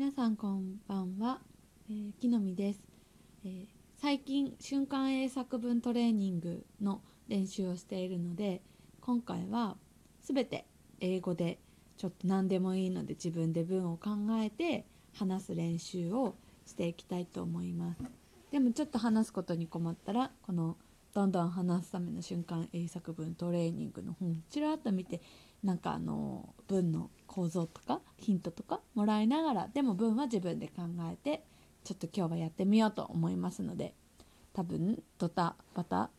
[0.00, 1.40] 皆さんこんばんは、
[1.90, 2.80] えー、木の実です、
[3.44, 3.66] えー
[4.00, 8.62] 最近瞬間英作文トレーニングの練習をしているので
[9.02, 9.76] 今回は
[10.22, 10.64] 全て
[11.00, 11.58] 英語で
[11.98, 14.12] ちょっと何でもいいので自分で文を考
[14.42, 14.86] えて
[15.18, 18.00] 話す練習をしていきたいと思います。
[18.50, 20.78] でもちょっと話すことに困ったらこの
[21.12, 25.20] どんどん話すための瞬間英作文トレーニングの本ちらっと見て
[25.62, 31.44] なんかあの文の構造とかヒントとかもらいながらでも文は自分で考えて
[31.84, 33.94] ちょっと今日はやってみようと思いますので
[34.52, 36.10] 多分ドタバタ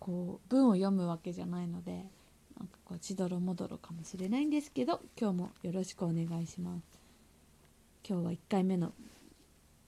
[0.00, 1.92] こう文を読むわけじゃないので
[2.58, 6.84] なんかこうしどろもどろかもしれないんですけど今日もよろしくお願いします。
[8.06, 8.92] 今日は1回目の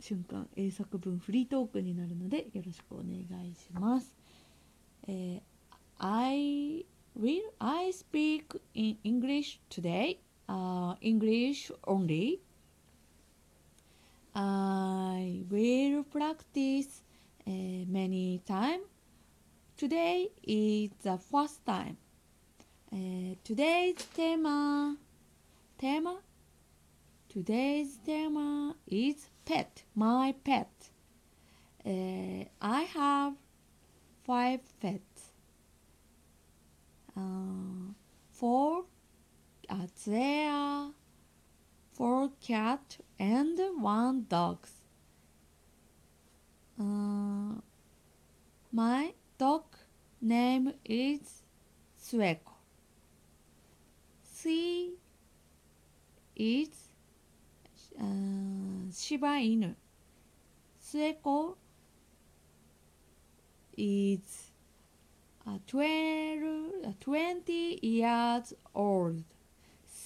[0.00, 4.14] 瞬間英作文フリートークになるのでよろしくお願いします、
[5.06, 5.40] えー
[5.98, 6.84] I
[7.16, 12.40] will I speak in English today、uh, English only
[14.34, 17.00] I will practice
[17.46, 17.50] uh,
[17.88, 18.84] many times.
[19.78, 21.96] Today is the first time.
[22.92, 24.98] Uh, today's theme,
[25.78, 26.08] theme,
[27.28, 30.70] today's theme is pet, my pet.
[31.84, 33.34] Uh, I have
[34.24, 35.35] five pets.
[37.16, 37.92] Uh,
[38.30, 38.84] four,
[39.70, 40.90] uh, there are
[41.92, 44.70] four cat and one dogs.
[46.78, 47.54] Uh,
[48.70, 49.64] my dog
[50.20, 51.42] name is
[51.98, 52.52] Sueko.
[54.38, 54.92] She
[56.36, 56.68] is
[57.98, 59.74] uh, Shiba Inu.
[60.84, 61.56] Sueko
[63.76, 64.45] is 12,
[67.00, 69.22] 20 years old.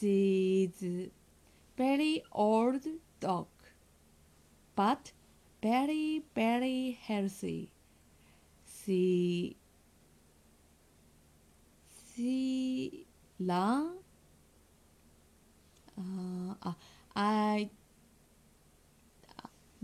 [0.00, 1.10] She is
[1.76, 2.84] very old
[3.20, 3.46] dog,
[4.74, 5.12] but
[5.62, 7.70] very, very healthy.
[8.84, 9.56] She,
[12.16, 13.06] she.
[15.96, 16.72] Uh, uh,
[17.14, 17.70] I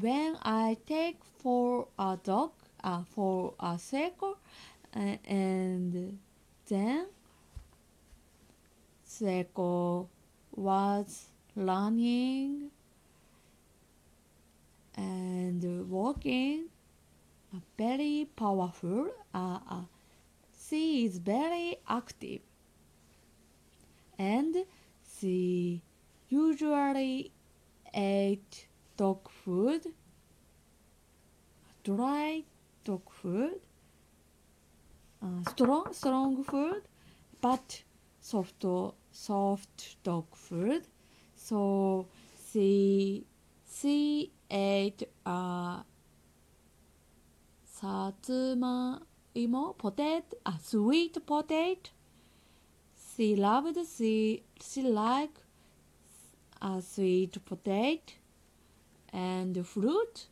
[0.00, 4.38] when I take for a dog, uh, for a circle,
[4.94, 6.18] uh, and
[6.68, 7.06] then
[9.04, 10.08] circle
[10.54, 12.70] was running
[14.96, 16.68] and walking
[17.76, 19.82] very powerful uh, uh,
[20.68, 22.40] she is very active.
[24.18, 24.64] And
[25.18, 25.82] she
[26.28, 27.32] usually
[27.92, 29.86] ate dog food
[31.84, 32.44] dry
[32.84, 33.60] dog food
[35.24, 36.82] uh, strong strong food
[37.40, 37.82] but
[38.20, 38.64] soft
[39.12, 40.82] soft dog food.
[41.36, 42.08] So
[42.50, 43.24] she
[43.72, 45.84] she ate a
[47.64, 49.02] satsuma
[49.36, 51.90] imo potato a sweet potato.
[53.14, 55.38] She loved she she like
[56.60, 58.14] a sweet potato.
[59.12, 60.26] And fruit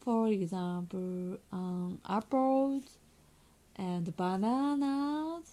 [0.00, 2.98] for example um, apples
[3.76, 5.50] and bananas.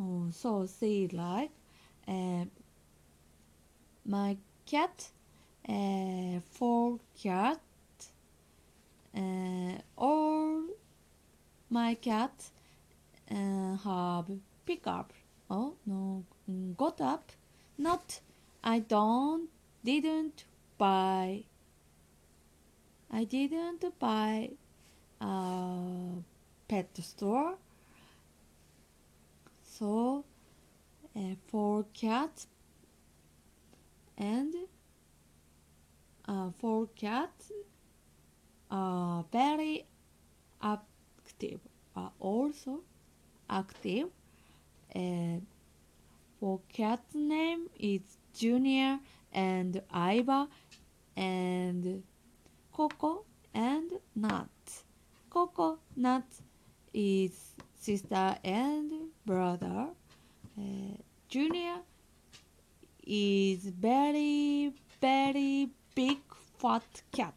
[0.00, 1.50] Oh, so she like.
[2.06, 2.44] Uh,
[4.04, 4.36] my
[4.66, 5.08] cat
[5.68, 7.60] uh, four cat
[9.16, 10.64] uh, all
[11.70, 12.32] my cat
[13.30, 14.26] uh, have
[14.66, 15.12] pick up.
[15.48, 16.24] Oh no
[16.76, 17.30] got up.
[17.78, 18.20] Not
[18.64, 19.48] i don't
[19.84, 20.44] didn't
[20.78, 21.42] buy
[23.10, 24.50] i didn't buy
[25.20, 26.11] a
[26.72, 27.58] pet store
[29.62, 30.24] so
[31.14, 32.46] uh, for cats
[34.16, 34.54] and
[36.26, 37.52] uh, for cats
[38.70, 39.84] are very
[40.62, 41.60] active
[41.94, 42.80] are also
[43.50, 44.08] active
[44.96, 45.36] uh,
[46.40, 48.98] for cat's name is junior
[49.30, 50.48] and iva
[51.18, 52.02] and
[52.72, 54.48] coco and nut
[55.28, 56.24] coco nut
[56.94, 57.32] is
[57.80, 58.92] sister and
[59.26, 59.88] brother
[60.58, 60.96] uh,
[61.28, 61.78] junior
[63.04, 66.18] is very very big
[66.58, 67.34] fat cat.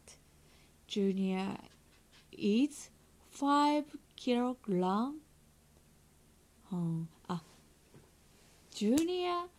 [0.88, 1.58] Junior
[2.32, 2.90] is
[3.32, 3.86] five
[4.16, 5.20] kilogram.
[6.70, 7.04] Hmm.
[7.28, 7.42] Ah,
[8.76, 9.50] Junior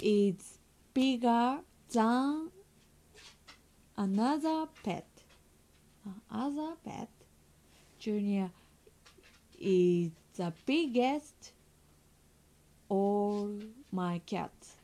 [0.00, 0.58] is
[0.92, 1.60] bigger
[1.92, 2.50] than
[3.96, 5.06] another pet.
[6.04, 6.10] Uh,
[6.44, 7.08] other pet.
[8.00, 8.50] Junior
[9.62, 11.52] is the biggest
[12.88, 13.50] all
[13.90, 14.76] my cats.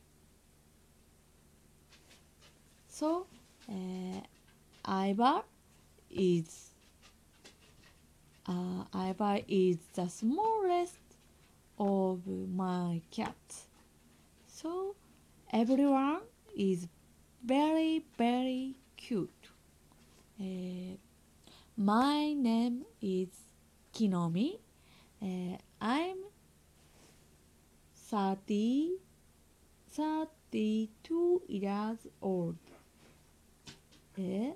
[2.88, 3.26] So,
[3.70, 4.20] uh,
[4.88, 5.42] Ivar
[6.10, 6.70] is
[8.46, 10.98] uh, Ivar is the smallest
[11.78, 13.66] of my cats.
[14.46, 14.96] So
[15.52, 16.20] everyone
[16.56, 16.88] is
[17.44, 19.30] very very cute.
[20.40, 20.96] Uh,
[21.76, 23.28] my name is
[23.94, 24.58] Kinomi.
[25.20, 26.16] Uh, I'm
[28.08, 28.92] 30,
[29.90, 32.56] 32 years old.
[34.16, 34.52] Uh,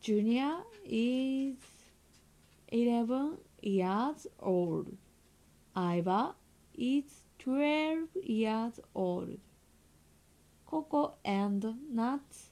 [0.00, 1.54] Junior is
[2.68, 4.96] 11 years old.
[5.76, 6.34] Iva
[6.76, 7.04] is
[7.38, 9.38] 12 years old.
[10.66, 12.50] Coco and Nuts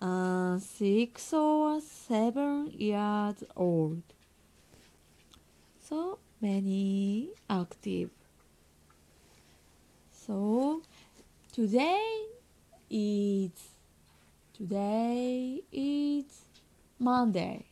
[0.00, 4.02] are 6 or 7 years old.
[5.90, 8.10] So many active.
[10.12, 10.82] So
[11.52, 12.26] today
[12.88, 13.50] is
[14.52, 16.26] today is
[16.96, 17.64] Monday.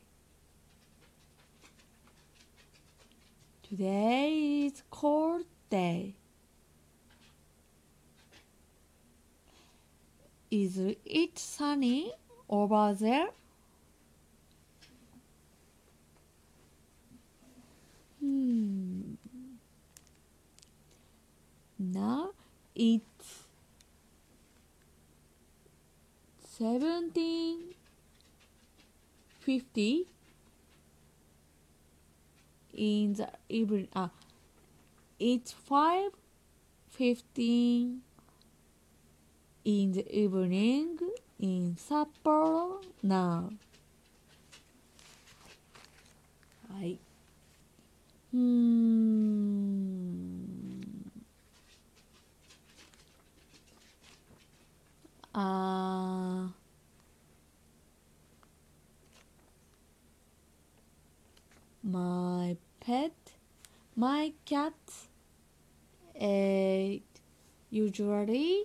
[3.63, 6.15] Today is cold day.
[10.51, 12.11] Is it sunny
[12.49, 13.29] over there?
[18.21, 19.15] Hmm.
[21.79, 22.31] Now
[22.79, 23.43] it's
[26.47, 27.75] seventeen
[29.41, 30.07] fifty
[32.73, 33.89] in the evening.
[33.95, 34.11] Ah,
[35.19, 36.13] it's five
[36.91, 38.03] fifteen
[39.65, 40.99] in the evening
[41.41, 43.51] in Sapporo now.
[46.69, 47.08] はい。
[64.51, 64.73] My cat
[66.15, 67.03] ate
[67.71, 68.65] usually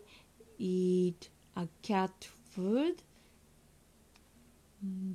[0.58, 3.02] eat a cat food.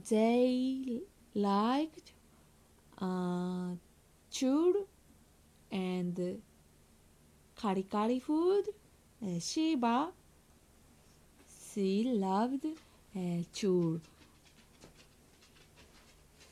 [0.09, 1.01] They
[1.35, 2.13] liked
[3.01, 3.71] uh,
[4.31, 4.87] chew
[5.71, 6.41] and
[7.61, 8.65] kari kari food.
[9.23, 10.09] Uh, Shiba,
[11.73, 12.65] she loved
[13.17, 13.21] uh,
[13.53, 14.01] chew.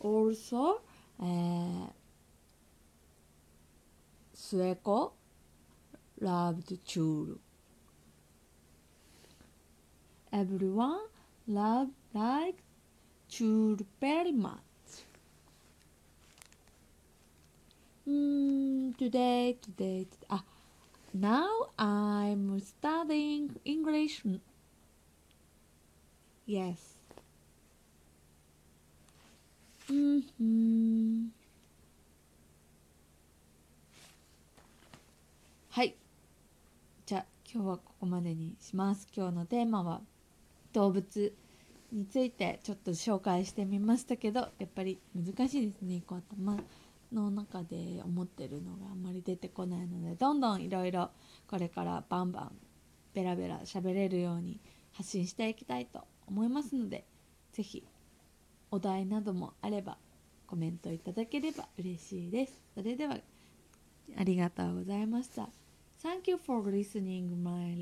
[0.00, 0.80] Also,
[1.22, 1.86] uh,
[4.46, 5.10] Sueko
[6.20, 7.40] loved chew.
[10.32, 11.00] Everyone
[11.48, 12.58] loved like
[13.28, 14.60] chew very much.
[18.06, 20.44] Mm, today, today, ah,
[21.12, 24.22] now I'm studying English.
[26.46, 26.78] Yes.
[29.90, 31.45] Mm-hmm.
[35.76, 35.94] はい。
[37.04, 39.06] じゃあ今日はここまでにします。
[39.14, 40.00] 今日のテーマは
[40.72, 41.34] 動物
[41.92, 46.56] についてちょっと紹介してみましたけどやっぱり難しいですねこう頭
[47.12, 51.10] の中で思ってるのがあんまり出てこないのでどんどんいろいろ
[51.46, 52.52] これからバンバン
[53.12, 54.58] ベラベラ喋れるように
[54.94, 57.04] 発信していきたいと思いますので
[57.52, 57.84] 是非
[58.70, 59.98] お題などもあれば
[60.46, 63.18] コメントいただければ嬉しいですそれでは
[64.18, 65.50] ありがとうございました
[65.98, 67.74] Thank you for listening my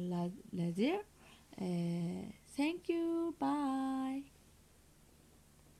[0.52, 3.34] radio、uh, eh, Thank you.
[3.38, 4.33] Bye